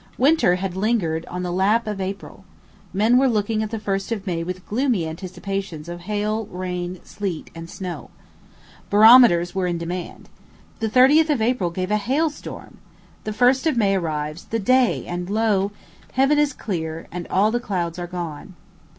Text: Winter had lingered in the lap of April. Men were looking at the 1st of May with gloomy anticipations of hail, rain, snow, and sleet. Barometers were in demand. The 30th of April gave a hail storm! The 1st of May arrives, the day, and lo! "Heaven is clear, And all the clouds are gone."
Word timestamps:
Winter 0.17 0.55
had 0.55 0.75
lingered 0.75 1.27
in 1.31 1.43
the 1.43 1.51
lap 1.51 1.85
of 1.85 2.01
April. 2.01 2.43
Men 2.91 3.19
were 3.19 3.27
looking 3.29 3.61
at 3.61 3.69
the 3.69 3.77
1st 3.77 4.11
of 4.11 4.25
May 4.25 4.41
with 4.43 4.65
gloomy 4.65 5.07
anticipations 5.07 5.87
of 5.87 5.99
hail, 5.99 6.47
rain, 6.47 6.99
snow, 7.03 7.29
and 7.53 7.69
sleet. 7.69 8.07
Barometers 8.89 9.53
were 9.53 9.67
in 9.67 9.77
demand. 9.77 10.27
The 10.79 10.89
30th 10.89 11.29
of 11.29 11.39
April 11.39 11.69
gave 11.69 11.91
a 11.91 11.97
hail 11.97 12.31
storm! 12.31 12.79
The 13.25 13.31
1st 13.31 13.67
of 13.67 13.77
May 13.77 13.93
arrives, 13.95 14.45
the 14.45 14.57
day, 14.57 15.05
and 15.05 15.29
lo! 15.29 15.69
"Heaven 16.13 16.39
is 16.39 16.53
clear, 16.53 17.05
And 17.11 17.27
all 17.27 17.51
the 17.51 17.59
clouds 17.59 17.99
are 17.99 18.07
gone." 18.07 18.55